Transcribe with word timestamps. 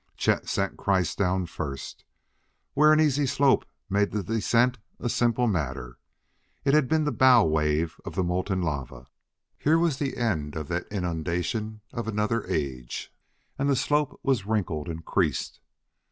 Chet 0.17 0.49
sent 0.49 0.77
Kreiss 0.77 1.15
down 1.15 1.45
first, 1.45 2.05
where 2.73 2.91
an 2.91 2.99
easy 2.99 3.27
slope 3.27 3.65
made 3.87 4.09
the 4.09 4.23
descent 4.23 4.79
a 4.99 5.07
simple 5.07 5.45
matter; 5.45 5.99
it 6.65 6.73
had 6.73 6.87
been 6.87 7.03
the 7.03 7.11
bow 7.11 7.45
wave 7.45 8.01
of 8.03 8.15
the 8.15 8.23
molten 8.23 8.63
lava 8.63 9.05
here 9.59 9.77
was 9.77 9.97
the 9.99 10.17
end 10.17 10.55
of 10.55 10.69
that 10.69 10.87
inundation 10.91 11.81
of 11.93 12.07
another 12.07 12.43
age 12.47 13.13
and 13.59 13.69
the 13.69 13.75
slope 13.75 14.19
was 14.23 14.43
wrinkled 14.47 14.89
and 14.89 15.05
creased. 15.05 15.59